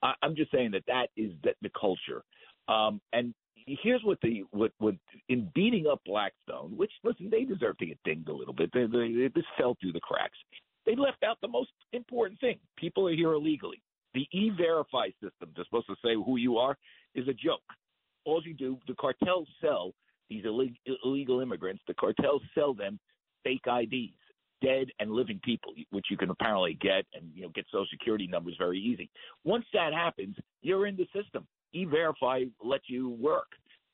I, 0.02 0.14
I'm 0.22 0.36
just 0.36 0.52
saying 0.52 0.70
that 0.72 0.84
that 0.86 1.08
is 1.16 1.32
that 1.44 1.56
the 1.62 1.70
culture. 1.78 2.22
Um, 2.68 3.00
and 3.12 3.34
here's 3.82 4.02
what 4.04 4.18
the 4.22 4.44
what 4.50 4.72
what 4.78 4.94
in 5.28 5.50
beating 5.54 5.86
up 5.86 6.00
Blackstone, 6.04 6.76
which 6.76 6.92
listen, 7.04 7.28
they 7.30 7.44
deserve 7.44 7.78
to 7.78 7.86
get 7.86 7.98
dinged 8.04 8.28
a 8.28 8.32
little 8.32 8.54
bit. 8.54 8.70
They, 8.72 8.86
they, 8.86 9.28
this 9.34 9.44
fell 9.56 9.76
through 9.80 9.92
the 9.92 10.00
cracks. 10.00 10.38
They 10.88 10.96
left 10.96 11.22
out 11.22 11.36
the 11.42 11.48
most 11.48 11.70
important 11.92 12.40
thing: 12.40 12.58
people 12.78 13.06
are 13.06 13.14
here 13.14 13.34
illegally. 13.34 13.82
The 14.14 14.26
e-verify 14.32 15.08
system, 15.22 15.50
they're 15.54 15.66
supposed 15.66 15.86
to 15.88 15.96
say 16.02 16.14
who 16.14 16.38
you 16.38 16.56
are, 16.56 16.78
is 17.14 17.28
a 17.28 17.34
joke. 17.34 17.60
All 18.24 18.42
you 18.42 18.54
do, 18.54 18.78
the 18.86 18.94
cartels 18.94 19.46
sell 19.60 19.92
these 20.30 20.44
illeg- 20.44 20.78
illegal 21.04 21.40
immigrants. 21.40 21.82
The 21.86 21.92
cartels 21.92 22.40
sell 22.54 22.72
them 22.72 22.98
fake 23.44 23.66
IDs, 23.66 24.16
dead 24.62 24.88
and 24.98 25.10
living 25.10 25.38
people, 25.44 25.74
which 25.90 26.06
you 26.10 26.16
can 26.16 26.30
apparently 26.30 26.78
get 26.80 27.04
and 27.12 27.30
you 27.34 27.42
know 27.42 27.50
get 27.50 27.66
social 27.70 27.86
security 27.90 28.26
numbers 28.26 28.56
very 28.58 28.78
easy. 28.78 29.10
Once 29.44 29.66
that 29.74 29.92
happens, 29.92 30.36
you're 30.62 30.86
in 30.86 30.96
the 30.96 31.06
system. 31.14 31.46
E-verify 31.74 32.44
lets 32.64 32.88
you 32.88 33.10
work, 33.10 33.48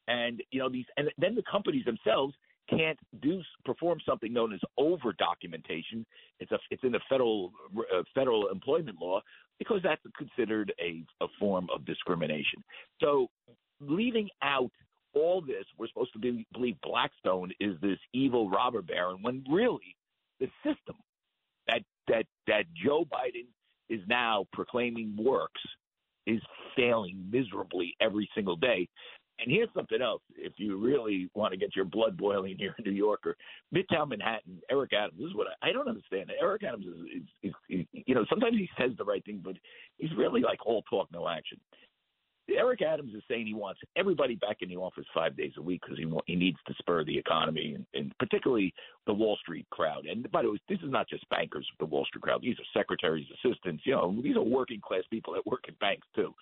and 0.07 0.45
you 0.53 0.61
know 0.61 0.69
these, 0.69 0.87
and 0.97 1.11
then 1.19 1.35
the 1.35 1.43
companies 1.51 1.85
themselves 1.85 2.35
can't 2.71 2.99
do 3.21 3.43
perform 3.65 3.99
something 4.07 4.33
known 4.33 4.53
as 4.53 4.61
over 4.79 5.13
documentation. 5.19 6.07
It's 6.41 6.53
a 6.53 6.59
it's 6.71 6.83
in 6.85 6.93
the 6.93 7.01
federal 7.09 7.53
uh, 7.77 8.03
federal 8.15 8.49
employment 8.49 8.99
law 9.01 9.21
because 9.59 9.81
that's 9.83 10.03
considered 10.17 10.73
a, 10.81 11.05
a 11.23 11.27
form 11.39 11.69
of 11.75 11.85
discrimination. 11.85 12.63
So 13.01 13.29
leaving 13.81 14.29
out 14.43 14.71
all 15.15 15.41
this, 15.41 15.65
we're 15.79 15.89
supposed 15.89 16.13
to 16.15 16.19
be, 16.19 16.47
believe 16.53 16.77
Blackstone 16.83 17.53
is 17.61 17.77
this 17.81 17.99
evil 18.13 18.51
robber 18.51 18.83
baron 18.83 19.19
when 19.23 19.45
really 19.49 19.97
the 20.41 20.49
system 20.65 20.97
that 21.69 21.83
that 22.09 22.27
that 22.47 22.65
Joe 22.75 23.05
Biden 23.05 23.47
is 23.89 24.01
now 24.09 24.47
proclaiming 24.53 25.17
works 25.19 25.61
is 26.27 26.41
failing 26.75 27.27
miserably 27.31 27.95
every 28.01 28.29
single 28.35 28.57
day. 28.57 28.89
And 29.39 29.51
here's 29.51 29.69
something 29.75 30.01
else: 30.01 30.23
if 30.37 30.53
you 30.57 30.77
really 30.77 31.29
want 31.35 31.53
to 31.53 31.59
get 31.59 31.75
your 31.75 31.85
blood 31.85 32.17
boiling 32.17 32.57
here 32.59 32.75
in 32.79 32.85
New 32.85 32.97
York 32.97 33.21
or 33.27 33.37
Midtown 33.75 34.09
Manhattan, 34.09 34.61
Eric 34.71 34.93
Adams. 34.93 35.19
This 35.19 35.29
is 35.29 35.35
what 35.35 35.49
I, 35.63 35.71
I 35.71 35.73
don't 35.73 35.89
understand. 35.89 36.31
Eric 36.41 36.63
Adams 36.65 36.87
is, 36.87 37.23
is, 37.43 37.53
is, 37.69 37.81
is, 37.81 38.03
you 38.07 38.15
know, 38.15 38.25
sometimes 38.29 38.57
he 38.57 38.69
says 38.79 38.93
the 38.97 39.05
right 39.05 39.25
thing, 39.25 39.41
but 39.45 39.57
he's 39.99 40.15
really 40.17 40.41
like 40.41 40.65
all 40.67 40.83
talk, 40.83 41.09
no 41.13 41.29
action. 41.29 41.59
Eric 42.49 42.83
Adams 42.83 43.15
is 43.15 43.23
saying 43.29 43.47
he 43.47 43.55
wants 43.55 43.81
everybody 43.97 44.35
back 44.35 44.59
in 44.61 44.69
the 44.69 44.77
office 44.77 45.07
five 45.15 45.37
days 45.37 45.53
a 45.57 45.63
week 45.63 45.81
because 45.83 45.99
he 45.99 46.07
he 46.27 46.37
needs 46.37 46.59
to 46.67 46.75
spur 46.79 47.05
the 47.05 47.17
economy 47.17 47.75
and, 47.75 47.87
and 47.95 48.17
particularly 48.19 48.75
the 49.07 49.15
Wall 49.15 49.37
Street 49.41 49.67
crowd. 49.71 50.05
And 50.07 50.31
by 50.31 50.43
the 50.43 50.51
way, 50.51 50.59
this 50.69 50.79
is 50.81 50.91
not 50.91 51.09
just 51.09 51.29
bankers, 51.31 51.67
the 51.79 51.87
Wall 51.87 52.05
Street 52.05 52.23
crowd. 52.23 52.43
These 52.43 52.59
are 52.59 52.79
secretaries, 52.79 53.27
assistants. 53.33 53.83
You 53.87 53.95
know, 53.95 54.21
these 54.23 54.37
are 54.37 54.43
working 54.43 54.81
class 54.81 55.03
people 55.11 55.33
that 55.35 55.47
work 55.47 55.65
at 55.69 55.79
banks 55.79 56.07
too. 56.15 56.35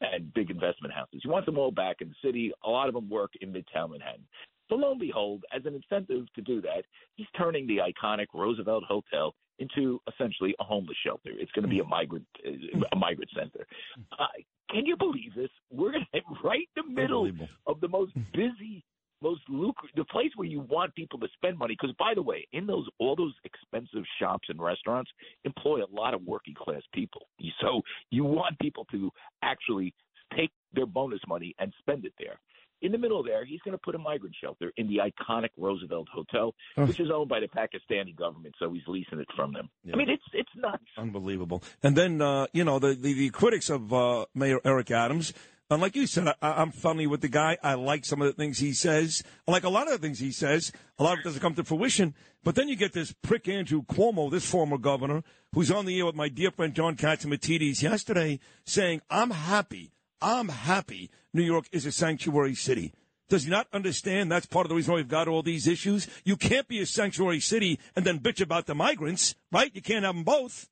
And 0.00 0.32
big 0.34 0.50
investment 0.50 0.94
houses. 0.94 1.22
You 1.24 1.30
want 1.30 1.46
them 1.46 1.58
all 1.58 1.70
back 1.70 1.96
in 2.00 2.08
the 2.08 2.14
city. 2.24 2.52
A 2.64 2.70
lot 2.70 2.88
of 2.88 2.94
them 2.94 3.08
work 3.08 3.32
in 3.40 3.52
Midtown 3.52 3.90
Manhattan. 3.90 4.24
So 4.68 4.76
lo 4.76 4.90
and 4.90 5.00
behold, 5.00 5.44
as 5.54 5.62
an 5.64 5.74
incentive 5.74 6.26
to 6.34 6.42
do 6.42 6.60
that, 6.62 6.82
he's 7.16 7.26
turning 7.36 7.66
the 7.66 7.78
iconic 7.78 8.26
Roosevelt 8.34 8.84
Hotel 8.86 9.34
into 9.58 10.00
essentially 10.12 10.54
a 10.60 10.64
homeless 10.64 10.96
shelter. 11.04 11.30
It's 11.30 11.50
going 11.52 11.64
to 11.64 11.68
be 11.68 11.80
a 11.80 11.84
hmm. 11.84 11.90
migrant 11.90 12.26
hmm. 12.44 12.82
a 12.92 12.96
migrant 12.96 13.30
center. 13.34 13.66
Hmm. 13.94 14.02
Uh, 14.18 14.26
can 14.70 14.86
you 14.86 14.96
believe 14.96 15.34
this? 15.34 15.50
We're 15.70 15.92
going 15.92 16.06
to 16.12 16.20
right 16.44 16.68
in 16.76 16.94
the 16.94 17.00
middle 17.00 17.30
of 17.66 17.80
the 17.80 17.88
most 17.88 18.12
busy, 18.32 18.84
most 19.22 19.42
lucrative, 19.48 19.96
the 19.96 20.04
place 20.04 20.30
where 20.36 20.48
you 20.48 20.60
want 20.60 20.94
people 20.94 21.18
to 21.20 21.28
spend 21.34 21.58
money. 21.58 21.76
Because 21.80 21.94
by 21.98 22.12
the 22.14 22.22
way, 22.22 22.46
in 22.52 22.66
those 22.66 22.86
all 22.98 23.16
those 23.16 23.34
expensive 23.44 24.04
shops 24.20 24.48
and 24.48 24.60
restaurants 24.60 25.10
employ 25.44 25.82
a 25.82 25.90
lot 25.90 26.14
of 26.14 26.22
working 26.22 26.54
class 26.54 26.82
people. 26.92 27.28
So 27.60 27.82
you 28.10 28.24
want 28.24 28.58
people 28.60 28.84
to 28.92 29.10
actually 29.42 29.92
take 30.36 30.50
their 30.72 30.86
bonus 30.86 31.20
money 31.26 31.54
and 31.58 31.72
spend 31.80 32.04
it 32.04 32.12
there. 32.18 32.38
In 32.80 32.92
the 32.92 32.98
middle 32.98 33.24
there, 33.24 33.44
he's 33.44 33.60
going 33.60 33.72
to 33.72 33.80
put 33.82 33.96
a 33.96 33.98
migrant 33.98 34.36
shelter 34.40 34.72
in 34.76 34.86
the 34.86 34.98
iconic 34.98 35.48
Roosevelt 35.56 36.06
Hotel, 36.12 36.54
Ugh. 36.76 36.86
which 36.86 37.00
is 37.00 37.08
owned 37.12 37.28
by 37.28 37.40
the 37.40 37.48
Pakistani 37.48 38.14
government, 38.14 38.54
so 38.58 38.72
he's 38.72 38.86
leasing 38.86 39.18
it 39.18 39.26
from 39.34 39.52
them. 39.52 39.68
Yeah. 39.82 39.94
I 39.94 39.96
mean, 39.96 40.08
it's 40.08 40.22
it's 40.32 40.50
nuts. 40.56 40.84
Unbelievable. 40.96 41.62
And 41.82 41.96
then, 41.96 42.22
uh, 42.22 42.46
you 42.52 42.62
know, 42.62 42.78
the, 42.78 42.94
the, 42.94 43.14
the 43.14 43.30
critics 43.30 43.68
of 43.68 43.92
uh, 43.92 44.26
Mayor 44.34 44.60
Eric 44.64 44.92
Adams, 44.92 45.32
and 45.70 45.82
like 45.82 45.96
you 45.96 46.06
said, 46.06 46.28
I, 46.28 46.34
I'm 46.42 46.70
friendly 46.70 47.06
with 47.06 47.20
the 47.20 47.28
guy. 47.28 47.58
I 47.62 47.74
like 47.74 48.04
some 48.04 48.22
of 48.22 48.26
the 48.26 48.32
things 48.32 48.58
he 48.58 48.72
says. 48.72 49.22
I 49.46 49.50
like 49.50 49.64
a 49.64 49.68
lot 49.68 49.86
of 49.86 49.92
the 49.92 49.98
things 49.98 50.18
he 50.18 50.32
says. 50.32 50.72
A 50.98 51.02
lot 51.02 51.14
of 51.14 51.20
it 51.20 51.24
doesn't 51.24 51.40
come 51.40 51.54
to 51.54 51.64
fruition. 51.64 52.14
But 52.42 52.54
then 52.54 52.68
you 52.68 52.76
get 52.76 52.92
this 52.92 53.12
prick 53.22 53.48
Andrew 53.48 53.82
Cuomo, 53.82 54.30
this 54.30 54.48
former 54.48 54.78
governor, 54.78 55.22
who's 55.52 55.70
on 55.70 55.84
the 55.84 55.98
air 55.98 56.06
with 56.06 56.14
my 56.14 56.28
dear 56.28 56.50
friend 56.50 56.74
John 56.74 56.96
Catsimatidis 56.96 57.82
yesterday, 57.82 58.40
saying, 58.64 59.02
I'm 59.10 59.30
happy. 59.30 59.92
I'm 60.20 60.48
happy 60.48 61.10
New 61.32 61.42
York 61.42 61.66
is 61.72 61.86
a 61.86 61.92
sanctuary 61.92 62.54
city. 62.54 62.92
Does 63.28 63.44
he 63.44 63.50
not 63.50 63.66
understand 63.72 64.32
that's 64.32 64.46
part 64.46 64.64
of 64.64 64.70
the 64.70 64.74
reason 64.74 64.92
why 64.92 64.96
we've 64.96 65.08
got 65.08 65.28
all 65.28 65.42
these 65.42 65.66
issues? 65.66 66.08
You 66.24 66.36
can't 66.36 66.66
be 66.66 66.80
a 66.80 66.86
sanctuary 66.86 67.40
city 67.40 67.78
and 67.94 68.04
then 68.04 68.20
bitch 68.20 68.40
about 68.40 68.66
the 68.66 68.74
migrants, 68.74 69.34
right? 69.52 69.70
You 69.74 69.82
can't 69.82 70.04
have 70.04 70.14
them 70.14 70.24
both. 70.24 70.68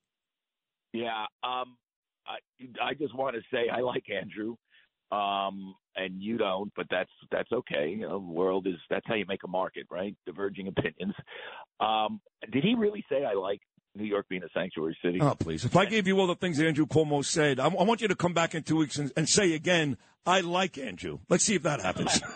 Yeah, 0.93 1.27
um, 1.45 1.77
I 2.27 2.39
I 2.83 2.95
just 2.95 3.15
want 3.15 3.37
to 3.37 3.43
say 3.53 3.69
I 3.69 3.81
like 3.81 4.07
Andrew, 4.11 4.57
um, 5.13 5.75
and 5.95 6.23
you 6.23 6.37
don't, 6.37 6.73
but 6.77 6.87
that's 6.91 7.11
that's 7.31 7.51
okay. 7.53 7.91
You 7.91 8.09
know, 8.09 8.19
the 8.19 8.33
world 8.33 8.67
is 8.67 8.75
that's 8.91 9.07
how 9.07 9.15
you 9.15 9.25
make 9.27 9.45
a 9.45 9.49
market, 9.49 9.87
right? 9.91 10.15
Diverging 10.27 10.69
opinions. 10.77 11.15
Um, 11.81 12.21
did 12.53 12.65
he 12.65 12.75
really 12.75 13.05
say 13.09 13.25
I 13.25 13.35
like 13.35 13.61
New 13.95 14.05
York 14.05 14.27
being 14.29 14.43
a 14.43 14.49
sanctuary 14.53 14.97
city? 15.03 15.19
Oh, 15.21 15.35
please. 15.35 15.65
If 15.65 15.77
I 15.77 15.85
gave 15.87 16.07
you 16.07 16.19
all 16.19 16.27
the 16.27 16.35
things 16.35 16.61
Andrew 16.61 16.87
Cuomo 16.87 17.25
said, 17.25 17.61
I, 17.61 17.67
I 17.67 17.85
want 17.85 18.01
you 18.01 18.09
to 18.09 18.17
come 18.17 18.35
back 18.35 18.55
in 18.55 18.63
two 18.63 18.77
weeks 18.77 18.99
and, 18.99 19.13
and 19.17 19.29
say 19.29 19.55
again, 19.55 19.97
I 20.27 20.41
like 20.41 20.77
Andrew. 20.77 21.21
Let's 21.29 21.45
see 21.45 21.55
if 21.55 21.63
that 21.63 21.81
happens. 21.81 22.21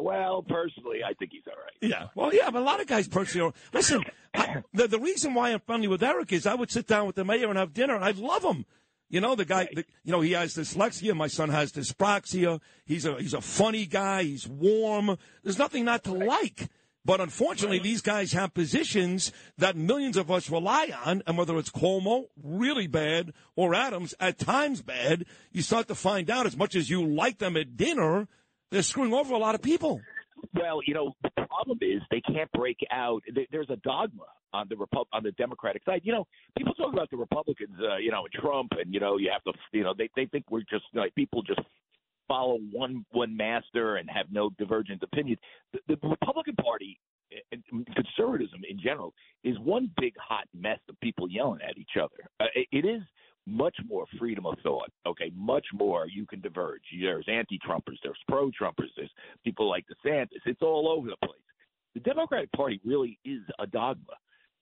Well, 0.00 0.44
personally, 0.48 1.00
I 1.04 1.12
think 1.14 1.32
he's 1.32 1.42
all 1.48 1.60
right. 1.60 1.90
yeah. 1.90 2.06
Well, 2.14 2.32
yeah, 2.32 2.50
but 2.50 2.62
a 2.62 2.64
lot 2.64 2.80
of 2.80 2.86
guys 2.86 3.08
personally 3.08 3.48
are. 3.48 3.52
Listen, 3.72 4.04
I, 4.32 4.62
the, 4.72 4.86
the 4.86 4.98
reason 4.98 5.34
why 5.34 5.50
I'm 5.50 5.60
friendly 5.60 5.88
with 5.88 6.02
Eric 6.02 6.32
is 6.32 6.46
I 6.46 6.54
would 6.54 6.70
sit 6.70 6.86
down 6.86 7.06
with 7.06 7.16
the 7.16 7.24
mayor 7.24 7.48
and 7.48 7.58
have 7.58 7.72
dinner, 7.72 7.96
and 7.96 8.04
I 8.04 8.12
love 8.12 8.44
him. 8.44 8.64
You 9.10 9.20
know, 9.20 9.34
the 9.34 9.44
guy, 9.44 9.60
Right. 9.60 9.74
the, 9.74 9.84
you 10.04 10.12
know, 10.12 10.20
he 10.20 10.32
has 10.32 10.54
dyslexia. 10.54 11.14
My 11.16 11.28
son 11.28 11.48
has 11.48 11.72
dyspraxia. 11.72 12.60
He's 12.84 13.06
a, 13.06 13.16
he's 13.20 13.34
a 13.34 13.40
funny 13.40 13.86
guy. 13.86 14.24
He's 14.24 14.46
warm. 14.46 15.16
There's 15.42 15.58
nothing 15.58 15.84
not 15.84 16.04
to 16.04 16.12
like. 16.12 16.68
But 17.04 17.22
unfortunately, 17.22 17.78
these 17.78 18.02
guys 18.02 18.32
have 18.32 18.52
positions 18.52 19.32
that 19.56 19.76
millions 19.76 20.18
of 20.18 20.30
us 20.30 20.50
rely 20.50 20.90
on. 21.06 21.22
And 21.26 21.38
whether 21.38 21.56
it's 21.56 21.70
Cuomo, 21.70 22.26
really 22.42 22.86
bad, 22.86 23.32
or 23.56 23.74
Adams, 23.74 24.14
at 24.20 24.38
times 24.38 24.82
bad, 24.82 25.24
you 25.50 25.62
start 25.62 25.88
to 25.88 25.94
find 25.94 26.28
out 26.28 26.44
as 26.44 26.56
much 26.56 26.76
as 26.76 26.90
you 26.90 27.06
like 27.06 27.38
them 27.38 27.56
at 27.56 27.78
dinner, 27.78 28.28
they're 28.70 28.82
screwing 28.82 29.14
over 29.14 29.32
a 29.32 29.38
lot 29.38 29.54
of 29.54 29.62
people. 29.62 30.02
Well, 30.54 30.80
you 30.86 30.94
know, 30.94 31.14
the 31.22 31.30
problem 31.46 31.78
is 31.82 32.00
they 32.10 32.20
can't 32.20 32.50
break 32.52 32.78
out. 32.90 33.22
There's 33.50 33.70
a 33.70 33.76
dogma 33.76 34.24
on 34.52 34.66
the 34.68 34.76
Repu- 34.76 35.06
on 35.12 35.22
the 35.22 35.32
Democratic 35.32 35.84
side. 35.84 36.00
You 36.04 36.12
know, 36.12 36.26
people 36.56 36.74
talk 36.74 36.92
about 36.92 37.10
the 37.10 37.16
Republicans, 37.16 37.76
uh, 37.80 37.96
you 37.96 38.10
know, 38.10 38.26
Trump, 38.34 38.72
and 38.78 38.92
you 38.92 39.00
know, 39.00 39.18
you 39.18 39.30
have 39.30 39.42
to, 39.44 39.52
you 39.72 39.84
know, 39.84 39.94
they 39.96 40.08
they 40.16 40.26
think 40.26 40.44
we're 40.50 40.60
just 40.60 40.84
like 40.94 41.14
people 41.14 41.42
just 41.42 41.60
follow 42.26 42.58
one 42.72 43.04
one 43.10 43.36
master 43.36 43.96
and 43.96 44.08
have 44.10 44.26
no 44.30 44.50
divergent 44.58 45.02
opinions. 45.02 45.38
The, 45.72 45.96
the 45.96 46.08
Republican 46.08 46.56
Party 46.56 46.98
and 47.52 47.62
conservatism 47.94 48.62
in 48.68 48.80
general 48.80 49.12
is 49.44 49.58
one 49.58 49.90
big 50.00 50.14
hot 50.18 50.46
mess 50.54 50.78
of 50.88 50.98
people 51.00 51.30
yelling 51.30 51.60
at 51.66 51.76
each 51.76 51.96
other. 52.00 52.28
Uh, 52.40 52.46
it, 52.54 52.68
it 52.72 52.88
is 52.88 53.02
much 53.48 53.76
more 53.88 54.04
freedom 54.18 54.46
of 54.46 54.58
thought. 54.62 54.90
Okay, 55.06 55.32
much 55.34 55.66
more 55.72 56.06
you 56.06 56.26
can 56.26 56.40
diverge. 56.40 56.82
There's 57.00 57.26
anti-Trumpers, 57.28 57.98
there's 58.02 58.18
pro-Trumpers, 58.28 58.90
there's 58.96 59.10
people 59.44 59.68
like 59.68 59.86
DeSantis. 59.86 60.40
It's 60.46 60.62
all 60.62 60.88
over 60.88 61.08
the 61.08 61.26
place. 61.26 61.40
The 61.94 62.00
Democratic 62.00 62.52
Party 62.52 62.80
really 62.84 63.18
is 63.24 63.42
a 63.58 63.66
dogma, 63.66 64.14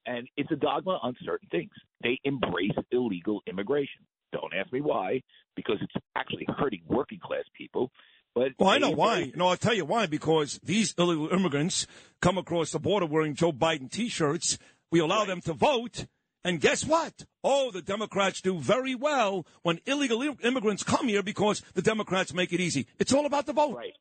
and 0.07 0.29
it's 0.37 0.51
a 0.51 0.57
dogma 0.57 0.99
on 1.03 1.15
certain 1.25 1.49
things. 1.51 1.73
They 2.03 2.19
embrace 2.25 2.73
illegal 2.91 3.43
immigration. 3.47 4.03
Don't 4.33 4.55
ask 4.55 4.73
me 4.73 4.81
why, 4.81 5.23
because 5.55 5.77
it's 5.81 6.05
actually 6.15 6.47
hurting 6.57 6.83
working 6.87 7.19
class 7.23 7.45
people. 7.57 7.91
But 8.35 8.53
Well, 8.59 8.69
I 8.69 8.79
know 8.79 8.91
why. 8.91 9.33
No, 9.35 9.49
I'll 9.49 9.57
tell 9.57 9.75
you 9.75 9.87
why. 9.87 10.07
Because 10.07 10.61
these 10.63 10.95
illegal 10.99 11.29
immigrants 11.29 11.87
come 12.21 12.37
across 12.37 12.71
the 12.71 12.79
border 12.79 13.07
wearing 13.07 13.35
Joe 13.35 13.53
Biden 13.53 13.91
T-shirts. 13.91 14.59
We 14.93 15.01
allow 15.01 15.25
them 15.25 15.41
to 15.43 15.53
vote, 15.55 16.07
and 16.47 16.61
guess 16.61 16.87
what? 16.87 17.27
Oh, 17.43 17.73
the 17.73 17.83
Democrats 17.83 18.41
do 18.41 18.61
very 18.61 18.95
well 18.95 19.45
when 19.63 19.81
illegal 19.85 20.23
immigrants 20.45 20.85
come 20.85 21.09
here 21.09 21.25
because 21.25 21.61
the 21.75 21.83
Democrats 21.83 22.33
make 22.33 22.53
it 22.53 22.61
easy. 22.61 22.87
It's 23.01 23.13
all 23.13 23.27
about 23.27 23.47
the 23.47 23.53
vote. 23.53 23.75
Right. 23.75 23.93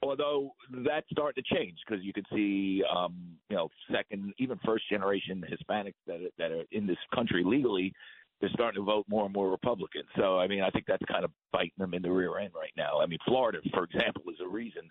Although 0.00 0.52
that's 0.70 1.06
starting 1.10 1.42
to 1.42 1.54
change 1.54 1.78
because 1.84 2.04
you 2.04 2.12
can 2.12 2.22
see, 2.32 2.84
um, 2.96 3.36
you 3.50 3.56
know, 3.56 3.70
second, 3.92 4.32
even 4.38 4.58
first 4.64 4.88
generation 4.88 5.44
Hispanics 5.44 5.94
that 6.06 6.20
are, 6.20 6.30
that 6.38 6.52
are 6.52 6.64
in 6.70 6.86
this 6.86 6.96
country 7.12 7.42
legally, 7.44 7.92
they're 8.40 8.50
starting 8.54 8.80
to 8.80 8.84
vote 8.84 9.06
more 9.08 9.24
and 9.24 9.34
more 9.34 9.50
Republican. 9.50 10.02
So, 10.16 10.38
I 10.38 10.46
mean, 10.46 10.62
I 10.62 10.70
think 10.70 10.86
that's 10.86 11.04
kind 11.10 11.24
of 11.24 11.32
biting 11.52 11.72
them 11.76 11.92
in 11.92 12.02
the 12.02 12.12
rear 12.12 12.38
end 12.38 12.52
right 12.54 12.72
now. 12.76 13.00
I 13.00 13.06
mean, 13.06 13.18
Florida, 13.26 13.58
for 13.74 13.82
example, 13.82 14.22
is 14.28 14.38
a 14.40 14.48
reason 14.48 14.82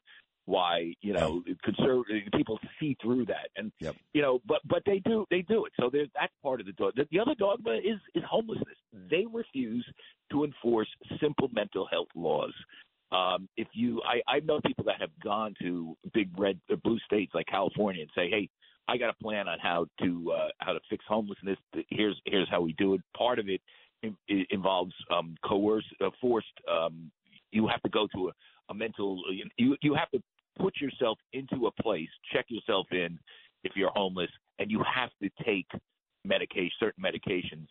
why 0.45 0.93
you 1.01 1.13
know 1.13 1.43
conservative 1.63 2.23
people 2.35 2.59
see 2.79 2.97
through 3.01 3.25
that, 3.25 3.49
and 3.55 3.71
Yep. 3.79 3.95
you 4.13 4.21
know, 4.21 4.39
but 4.47 4.59
but 4.65 4.81
they 4.85 4.99
do 4.99 5.25
they 5.29 5.41
do 5.43 5.65
it. 5.65 5.73
So 5.79 5.89
there's 5.91 6.09
that's 6.15 6.33
part 6.41 6.59
of 6.59 6.65
the 6.65 6.73
dog. 6.73 6.93
The, 6.95 7.07
the 7.11 7.19
other 7.19 7.35
dogma 7.35 7.75
is 7.75 7.99
is 8.15 8.23
homelessness. 8.29 8.77
They 9.09 9.25
refuse 9.31 9.85
to 10.31 10.43
enforce 10.43 10.89
simple 11.21 11.49
mental 11.53 11.87
health 11.91 12.09
laws. 12.15 12.53
Um, 13.11 13.49
if 13.57 13.67
you, 13.73 14.01
I, 14.03 14.21
I 14.35 14.39
know 14.41 14.59
people 14.63 14.85
that 14.85 15.01
have 15.01 15.09
gone 15.23 15.55
to 15.63 15.97
big 16.13 16.29
red, 16.37 16.59
uh, 16.71 16.75
blue 16.83 16.99
states 16.99 17.31
like 17.33 17.47
California 17.47 18.03
and 18.03 18.11
say, 18.15 18.29
"Hey, 18.29 18.49
I 18.87 18.97
got 18.97 19.09
a 19.09 19.23
plan 19.23 19.47
on 19.47 19.57
how 19.59 19.87
to 20.03 20.31
uh, 20.31 20.47
how 20.59 20.73
to 20.73 20.79
fix 20.89 21.03
homelessness. 21.07 21.57
Here's 21.89 22.19
here's 22.25 22.49
how 22.49 22.61
we 22.61 22.73
do 22.73 22.93
it." 22.93 23.01
Part 23.17 23.39
of 23.39 23.49
it, 23.49 23.61
it 24.03 24.47
involves 24.51 24.93
um, 25.11 25.35
coerced, 25.43 25.87
uh, 26.03 26.09
forced. 26.21 26.47
Um, 26.71 27.11
you 27.51 27.67
have 27.67 27.81
to 27.81 27.89
go 27.89 28.07
to 28.13 28.29
a, 28.29 28.31
a 28.69 28.73
mental. 28.73 29.21
You 29.57 29.75
you 29.81 29.93
have 29.95 30.09
to 30.11 30.21
put 30.59 30.75
yourself 30.81 31.17
into 31.33 31.67
a 31.67 31.81
place, 31.81 32.09
check 32.33 32.45
yourself 32.49 32.87
in 32.91 33.19
if 33.63 33.73
you're 33.75 33.91
homeless, 33.95 34.29
and 34.59 34.69
you 34.71 34.81
have 34.83 35.09
to 35.23 35.29
take 35.43 35.67
medication, 36.25 36.71
certain 36.79 37.03
medications, 37.03 37.67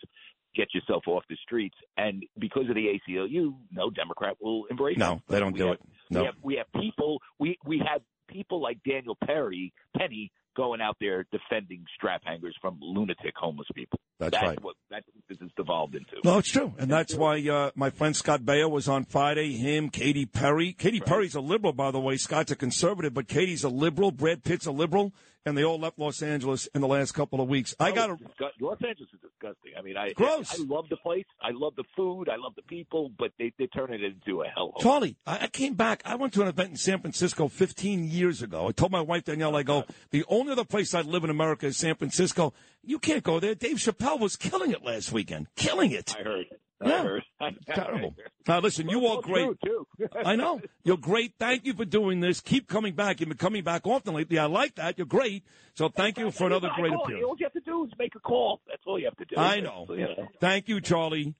get 0.54 0.68
yourself 0.74 1.04
off 1.06 1.22
the 1.28 1.36
streets. 1.42 1.76
And 1.96 2.24
because 2.38 2.68
of 2.68 2.74
the 2.74 2.86
ACLU, 3.08 3.54
no 3.72 3.90
Democrat 3.90 4.36
will 4.40 4.64
embrace. 4.70 4.98
No, 4.98 5.14
it. 5.14 5.22
they 5.28 5.40
don't 5.40 5.52
We 5.52 5.58
do 5.60 5.66
have- 5.66 5.74
it. 5.74 5.80
No. 6.10 6.20
We 6.20 6.26
have 6.26 6.34
we 6.42 6.54
have 6.56 6.66
people 6.80 7.20
we 7.38 7.58
we 7.64 7.78
have 7.86 8.00
people 8.28 8.60
like 8.62 8.78
Daniel 8.86 9.16
Perry 9.24 9.72
Penny 9.96 10.30
going 10.56 10.80
out 10.80 10.96
there 11.00 11.24
defending 11.30 11.84
strap 11.94 12.22
hangers 12.24 12.56
from 12.60 12.78
lunatic 12.80 13.34
homeless 13.36 13.68
people. 13.74 14.00
That's 14.18 14.32
that's 14.32 14.42
right. 14.46 14.62
what 14.62 14.74
that's 14.90 15.06
what 15.14 15.24
this 15.28 15.38
has 15.40 15.50
devolved 15.58 15.94
into. 15.94 16.16
No, 16.24 16.38
it's 16.38 16.48
true, 16.50 16.72
and 16.78 16.90
that's 16.90 17.14
why 17.14 17.46
uh, 17.46 17.70
my 17.74 17.90
friend 17.90 18.16
Scott 18.16 18.40
Baio 18.42 18.70
was 18.70 18.88
on 18.88 19.04
Friday. 19.04 19.52
Him, 19.52 19.90
Katy 19.90 20.24
Perry. 20.24 20.72
Katy 20.72 21.00
Perry's 21.00 21.34
a 21.34 21.40
liberal, 21.42 21.74
by 21.74 21.90
the 21.90 22.00
way. 22.00 22.16
Scott's 22.16 22.50
a 22.50 22.56
conservative, 22.56 23.12
but 23.12 23.28
Katy's 23.28 23.64
a 23.64 23.68
liberal. 23.68 24.10
Brad 24.12 24.42
Pitt's 24.44 24.64
a 24.66 24.72
liberal, 24.72 25.12
and 25.44 25.58
they 25.58 25.64
all 25.64 25.78
left 25.78 25.98
Los 25.98 26.22
Angeles 26.22 26.66
in 26.74 26.80
the 26.80 26.88
last 26.88 27.12
couple 27.12 27.40
of 27.42 27.48
weeks. 27.48 27.74
I 27.78 27.90
got 27.92 28.08
Oh, 28.10 28.16
to. 28.16 28.50
Los 28.60 28.78
Angeles 28.82 29.08
is 29.12 29.20
disgusting. 29.20 29.72
I 29.78 29.82
mean, 29.82 29.96
I 29.96 30.12
Gross. 30.12 30.58
I 30.58 30.62
love 30.64 30.88
the 30.88 30.96
place. 30.96 31.24
I 31.42 31.50
love 31.52 31.74
the 31.76 31.84
food. 31.96 32.28
I 32.28 32.36
love 32.36 32.54
the 32.56 32.62
people, 32.62 33.10
but 33.18 33.32
they 33.38 33.52
they 33.58 33.66
turn 33.66 33.92
it 33.92 34.02
into 34.02 34.42
a 34.42 34.46
hellhole. 34.46 34.80
Charlie, 34.80 35.16
I, 35.26 35.44
I 35.44 35.46
came 35.48 35.74
back. 35.74 36.02
I 36.04 36.14
went 36.14 36.32
to 36.34 36.42
an 36.42 36.48
event 36.48 36.70
in 36.70 36.76
San 36.76 37.00
Francisco 37.00 37.48
15 37.48 38.08
years 38.08 38.42
ago. 38.42 38.68
I 38.68 38.72
told 38.72 38.92
my 38.92 39.00
wife 39.00 39.24
Danielle, 39.24 39.56
I 39.56 39.64
go, 39.64 39.84
the 40.10 40.24
only 40.28 40.52
other 40.52 40.64
place 40.64 40.94
I'd 40.94 41.06
live 41.06 41.24
in 41.24 41.30
America 41.30 41.66
is 41.66 41.76
San 41.76 41.96
Francisco. 41.96 42.52
You 42.84 42.98
can't 42.98 43.22
go 43.24 43.38
there. 43.40 43.54
Dave 43.54 43.76
Chappelle 43.76 44.18
was 44.20 44.36
killing 44.36 44.70
it 44.70 44.84
last 44.84 45.12
weekend. 45.12 45.47
Killing 45.56 45.92
it. 45.92 46.14
I 46.18 46.22
heard. 46.22 46.46
I 46.80 46.88
Yeah. 46.88 47.02
heard. 47.02 47.22
Terrible. 47.74 48.14
Now, 48.46 48.60
listen, 48.60 48.88
you 48.88 49.04
all 49.06 49.20
great. 49.20 49.48
I 50.24 50.36
know. 50.36 50.60
You're 50.84 50.96
great. 50.96 51.34
Thank 51.38 51.64
you 51.66 51.74
for 51.74 51.84
doing 51.84 52.20
this. 52.20 52.40
Keep 52.40 52.68
coming 52.68 52.94
back. 52.94 53.20
You've 53.20 53.28
been 53.28 53.38
coming 53.38 53.64
back 53.64 53.86
often 53.86 54.14
lately. 54.14 54.38
I 54.38 54.46
like 54.46 54.76
that. 54.76 54.96
You're 54.98 55.06
great. 55.06 55.44
So 55.74 55.88
thank 55.88 56.18
you 56.18 56.30
for 56.30 56.46
another 56.46 56.70
great 56.76 56.92
call- 56.92 57.04
appearance. 57.04 57.24
All 57.26 57.36
you 57.38 57.44
have 57.46 57.52
to 57.54 57.60
do 57.60 57.84
is 57.84 57.90
make 57.98 58.14
a 58.14 58.20
call. 58.20 58.60
That's 58.68 58.82
all 58.86 58.98
you 58.98 59.06
have 59.06 59.16
to 59.16 59.24
do. 59.24 59.36
I 59.36 59.60
know. 59.60 59.84
So, 59.88 59.94
you 59.94 60.02
know. 60.02 60.28
Thank 60.40 60.68
you, 60.68 60.80
Charlie. 60.80 61.34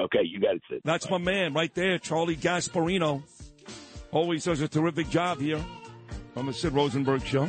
Okay, 0.00 0.20
you 0.24 0.40
got 0.40 0.56
it, 0.56 0.62
Sid. 0.70 0.80
That's 0.84 1.08
my 1.10 1.18
man 1.18 1.52
right 1.52 1.72
there, 1.74 1.98
Charlie 1.98 2.36
Gasparino. 2.36 3.22
Always 4.10 4.44
does 4.44 4.60
a 4.62 4.68
terrific 4.68 5.08
job 5.10 5.38
here 5.40 5.62
on 6.34 6.46
the 6.46 6.52
Sid 6.52 6.72
Rosenberg 6.72 7.24
Show. 7.24 7.48